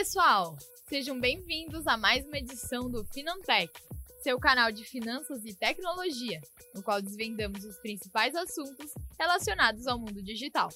[0.00, 0.56] pessoal!
[0.88, 3.70] Sejam bem-vindos a mais uma edição do Finantech,
[4.22, 6.40] seu canal de finanças e tecnologia,
[6.74, 10.70] no qual desvendamos os principais assuntos relacionados ao mundo digital.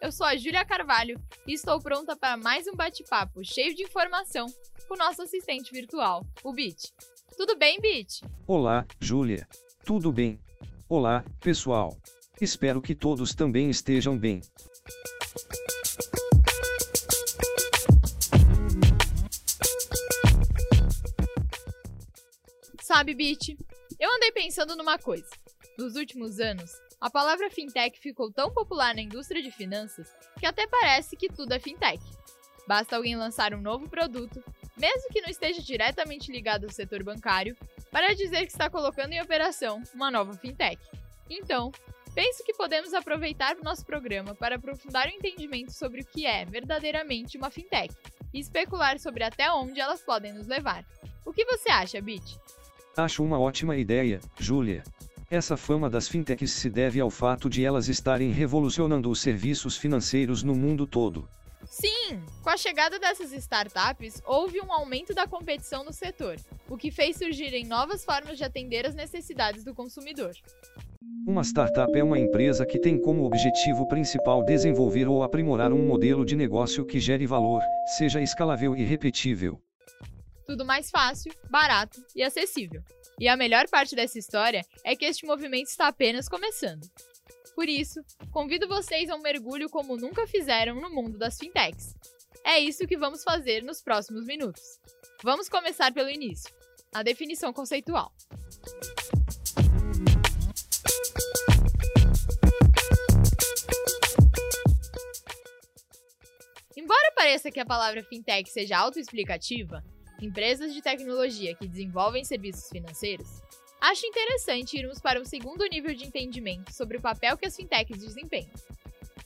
[0.00, 4.46] Eu sou a Júlia Carvalho e estou pronta para mais um bate-papo cheio de informação
[4.88, 6.94] com nosso assistente virtual, o Bit.
[7.36, 8.22] Tudo bem, Bit?
[8.46, 9.46] Olá, Júlia.
[9.84, 10.40] Tudo bem?
[10.88, 11.94] Olá, pessoal.
[12.40, 14.40] Espero que todos também estejam bem.
[22.92, 23.56] Sabe, Bit,
[23.98, 25.30] eu andei pensando numa coisa.
[25.78, 26.70] Nos últimos anos,
[27.00, 31.54] a palavra fintech ficou tão popular na indústria de finanças que até parece que tudo
[31.54, 32.04] é fintech.
[32.68, 34.44] Basta alguém lançar um novo produto,
[34.76, 37.56] mesmo que não esteja diretamente ligado ao setor bancário,
[37.90, 40.78] para dizer que está colocando em operação uma nova fintech.
[41.30, 41.72] Então,
[42.14, 46.44] penso que podemos aproveitar o nosso programa para aprofundar o entendimento sobre o que é
[46.44, 47.96] verdadeiramente uma fintech
[48.34, 50.84] e especular sobre até onde elas podem nos levar.
[51.24, 52.38] O que você acha, Bit?
[52.96, 54.82] Acho uma ótima ideia, Júlia.
[55.30, 60.42] Essa fama das fintechs se deve ao fato de elas estarem revolucionando os serviços financeiros
[60.42, 61.26] no mundo todo.
[61.64, 66.36] Sim, com a chegada dessas startups, houve um aumento da competição no setor,
[66.68, 70.32] o que fez surgirem novas formas de atender as necessidades do consumidor.
[71.26, 76.26] Uma startup é uma empresa que tem como objetivo principal desenvolver ou aprimorar um modelo
[76.26, 77.62] de negócio que gere valor,
[77.96, 79.58] seja escalável e repetível
[80.52, 82.82] tudo mais fácil, barato e acessível.
[83.18, 86.86] E a melhor parte dessa história é que este movimento está apenas começando.
[87.54, 91.94] Por isso, convido vocês a um mergulho como nunca fizeram no mundo das fintechs.
[92.44, 94.62] É isso que vamos fazer nos próximos minutos.
[95.22, 96.52] Vamos começar pelo início
[96.92, 98.12] a definição conceitual.
[106.76, 109.82] Embora pareça que a palavra fintech seja autoexplicativa,
[110.22, 113.42] empresas de tecnologia que desenvolvem serviços financeiros,
[113.80, 117.98] acho interessante irmos para um segundo nível de entendimento sobre o papel que as fintechs
[117.98, 118.52] desempenham.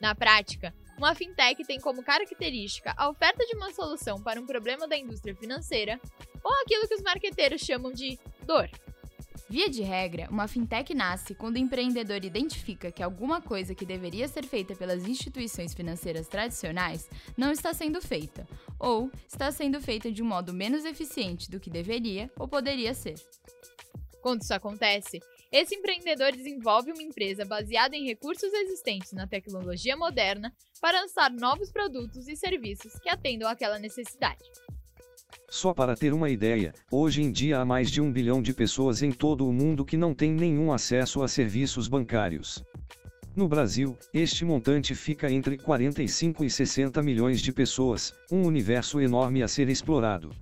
[0.00, 4.86] Na prática, uma fintech tem como característica a oferta de uma solução para um problema
[4.86, 6.00] da indústria financeira
[6.42, 8.68] ou aquilo que os marqueteiros chamam de dor.
[9.52, 14.26] Via de regra, uma fintech nasce quando o empreendedor identifica que alguma coisa que deveria
[14.26, 18.48] ser feita pelas instituições financeiras tradicionais não está sendo feita,
[18.78, 23.16] ou está sendo feita de um modo menos eficiente do que deveria ou poderia ser.
[24.22, 25.20] Quando isso acontece,
[25.52, 31.70] esse empreendedor desenvolve uma empresa baseada em recursos existentes na tecnologia moderna para lançar novos
[31.70, 34.42] produtos e serviços que atendam àquela necessidade.
[35.52, 39.02] Só para ter uma ideia, hoje em dia há mais de um bilhão de pessoas
[39.02, 42.64] em todo o mundo que não têm nenhum acesso a serviços bancários.
[43.36, 49.42] No Brasil, este montante fica entre 45 e 60 milhões de pessoas, um universo enorme
[49.42, 50.34] a ser explorado.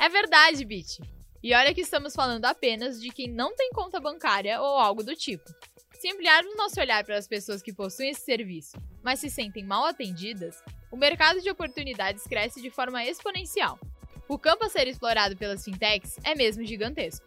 [0.00, 1.00] É verdade, Bit.
[1.40, 5.14] E olha que estamos falando apenas de quem não tem conta bancária ou algo do
[5.14, 5.48] tipo.
[5.92, 9.84] Se ampliarmos nosso olhar para as pessoas que possuem esse serviço, mas se sentem mal
[9.84, 13.78] atendidas, o mercado de oportunidades cresce de forma exponencial.
[14.26, 17.26] O campo a ser explorado pelas fintechs é mesmo gigantesco.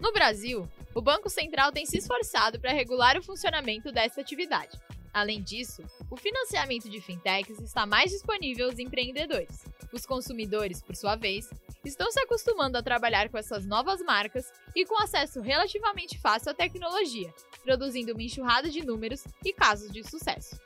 [0.00, 4.76] No Brasil, o Banco Central tem se esforçado para regular o funcionamento desta atividade.
[5.12, 9.64] Além disso, o financiamento de fintechs está mais disponível aos empreendedores.
[9.92, 11.48] Os consumidores, por sua vez,
[11.86, 16.54] estão se acostumando a trabalhar com essas novas marcas e com acesso relativamente fácil à
[16.54, 17.32] tecnologia,
[17.62, 20.60] produzindo uma enxurrada de números e casos de sucesso.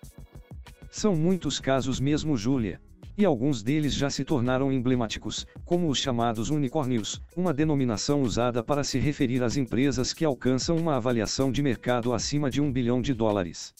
[0.90, 2.80] São muitos casos mesmo, Júlia.
[3.18, 8.82] E alguns deles já se tornaram emblemáticos, como os chamados unicórnios, uma denominação usada para
[8.82, 13.12] se referir às empresas que alcançam uma avaliação de mercado acima de um bilhão de
[13.12, 13.74] dólares.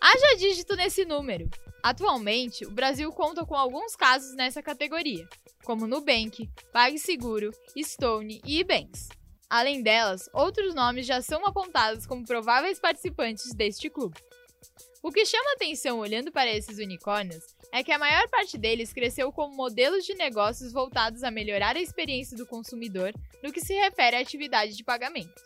[0.00, 1.48] Haja dígito nesse número.
[1.82, 5.26] Atualmente, o Brasil conta com alguns casos nessa categoria,
[5.70, 9.08] como Nubank, PagSeguro, Stone e Ebanks.
[9.48, 14.18] Além delas, outros nomes já são apontados como prováveis participantes deste clube.
[15.00, 19.30] O que chama atenção olhando para esses unicórnios é que a maior parte deles cresceu
[19.30, 24.16] como modelos de negócios voltados a melhorar a experiência do consumidor no que se refere
[24.16, 25.40] à atividade de pagamentos.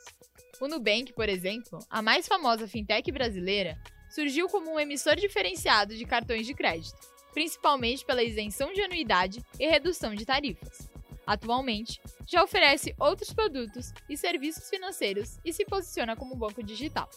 [0.58, 3.78] O Nubank, por exemplo, a mais famosa fintech brasileira,
[4.08, 6.96] surgiu como um emissor diferenciado de cartões de crédito,
[7.34, 10.88] principalmente pela isenção de anuidade e redução de tarifas.
[11.26, 17.10] Atualmente, já oferece outros produtos e serviços financeiros e se posiciona como banco digital.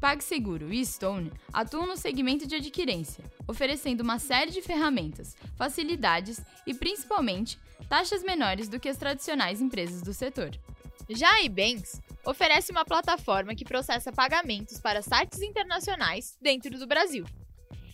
[0.00, 6.74] PagSeguro e Stone atuam no segmento de adquirência, oferecendo uma série de ferramentas, facilidades e,
[6.74, 7.58] principalmente,
[7.88, 10.50] taxas menores do que as tradicionais empresas do setor.
[11.08, 17.24] Já a Ibanks oferece uma plataforma que processa pagamentos para sites internacionais dentro do Brasil.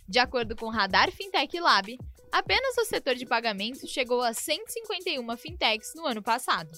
[0.09, 1.99] De acordo com o Radar Fintech Lab,
[2.31, 6.71] apenas o setor de pagamentos chegou a 151 fintechs no ano passado.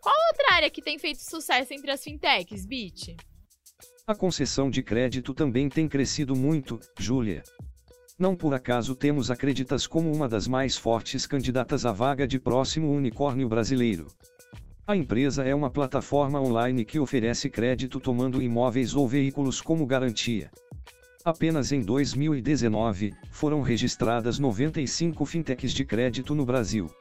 [0.00, 3.16] Qual outra área que tem feito sucesso entre as fintechs, Bit?
[4.06, 7.42] A concessão de crédito também tem crescido muito, Júlia.
[8.18, 12.38] Não por acaso temos a Creditas como uma das mais fortes candidatas à vaga de
[12.38, 14.06] próximo unicórnio brasileiro.
[14.86, 20.50] A empresa é uma plataforma online que oferece crédito tomando imóveis ou veículos como garantia.
[21.24, 26.94] Apenas em 2019, foram registradas 95 fintechs de crédito no Brasil.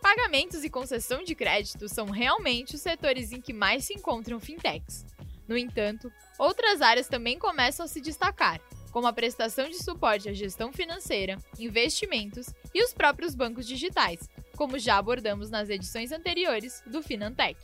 [0.00, 5.04] Pagamentos e concessão de crédito são realmente os setores em que mais se encontram fintechs.
[5.46, 8.58] No entanto, outras áreas também começam a se destacar,
[8.90, 14.26] como a prestação de suporte à gestão financeira, investimentos e os próprios bancos digitais,
[14.60, 17.58] como já abordamos nas edições anteriores do Finantech.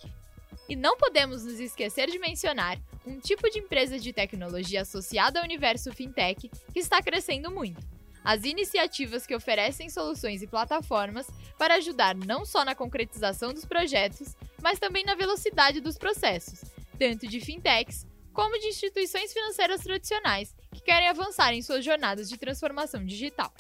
[0.67, 5.45] E não podemos nos esquecer de mencionar um tipo de empresa de tecnologia associada ao
[5.45, 7.87] universo fintech que está crescendo muito.
[8.25, 11.27] As iniciativas que oferecem soluções e plataformas
[11.59, 16.63] para ajudar não só na concretização dos projetos, mas também na velocidade dos processos,
[16.99, 22.39] tanto de fintechs como de instituições financeiras tradicionais que querem avançar em suas jornadas de
[22.39, 23.53] transformação digital.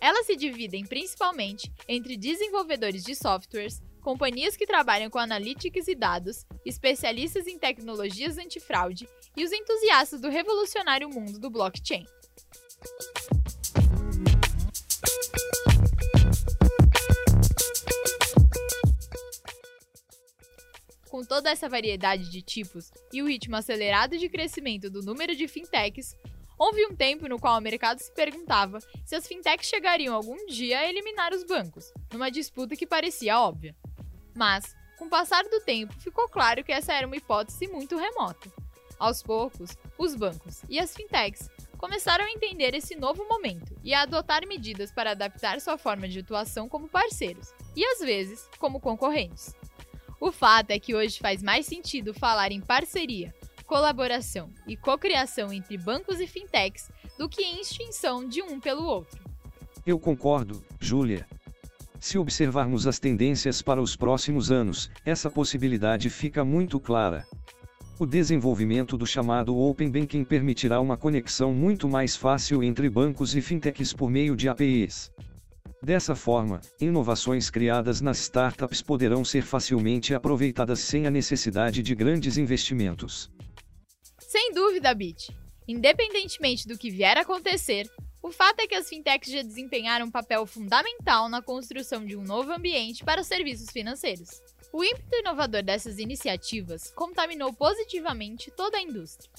[0.00, 6.44] Elas se dividem principalmente entre desenvolvedores de softwares, companhias que trabalham com analytics e dados,
[6.64, 12.04] especialistas em tecnologias antifraude e os entusiastas do revolucionário mundo do blockchain.
[21.08, 25.46] Com toda essa variedade de tipos e o ritmo acelerado de crescimento do número de
[25.46, 26.16] fintechs,
[26.58, 30.78] houve um tempo no qual o mercado se perguntava se as fintechs chegariam algum dia
[30.78, 33.74] a eliminar os bancos, numa disputa que parecia óbvia.
[34.34, 38.50] Mas, com o passar do tempo, ficou claro que essa era uma hipótese muito remota.
[38.98, 44.02] Aos poucos, os bancos e as fintechs começaram a entender esse novo momento e a
[44.02, 49.54] adotar medidas para adaptar sua forma de atuação como parceiros e, às vezes, como concorrentes.
[50.20, 53.34] O fato é que hoje faz mais sentido falar em parceria,
[53.66, 59.22] colaboração e cocriação entre bancos e fintechs do que em extinção de um pelo outro.
[59.86, 61.26] Eu concordo, Júlia.
[62.00, 67.26] Se observarmos as tendências para os próximos anos, essa possibilidade fica muito clara.
[67.98, 73.40] O desenvolvimento do chamado Open Banking permitirá uma conexão muito mais fácil entre bancos e
[73.40, 75.12] fintechs por meio de APIs.
[75.82, 82.36] Dessa forma, inovações criadas nas startups poderão ser facilmente aproveitadas sem a necessidade de grandes
[82.36, 83.30] investimentos.
[84.34, 85.32] Sem dúvida, Bit.
[85.68, 87.88] Independentemente do que vier a acontecer,
[88.20, 92.24] o fato é que as fintechs já desempenharam um papel fundamental na construção de um
[92.24, 94.42] novo ambiente para os serviços financeiros.
[94.72, 99.30] O ímpeto inovador dessas iniciativas contaminou positivamente toda a indústria.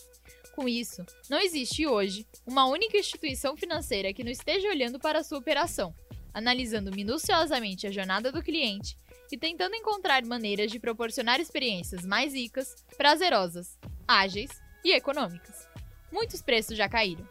[0.56, 5.24] Com isso, não existe hoje uma única instituição financeira que não esteja olhando para a
[5.26, 5.94] sua operação,
[6.34, 8.98] analisando minuciosamente a jornada do cliente
[9.30, 15.68] e tentando encontrar maneiras de proporcionar experiências mais ricas, prazerosas, ágeis e econômicas.
[16.12, 17.28] Muitos preços já caíram.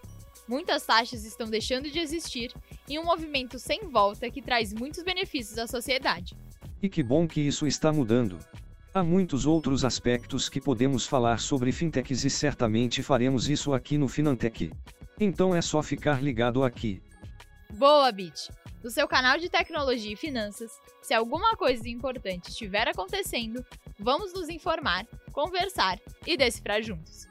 [0.48, 2.52] Muitas taxas estão deixando de existir
[2.88, 6.36] em um movimento sem volta que traz muitos benefícios à sociedade.
[6.82, 8.38] E que bom que isso está mudando.
[8.92, 14.08] Há muitos outros aspectos que podemos falar sobre fintechs e certamente faremos isso aqui no
[14.08, 14.70] Finantech.
[15.18, 17.00] Então é só ficar ligado aqui.
[17.72, 18.50] Boa, Bit!
[18.82, 20.70] No seu canal de tecnologia e finanças,
[21.00, 23.64] se alguma coisa importante estiver acontecendo,
[23.98, 27.26] vamos nos informar, conversar e decifrar juntos.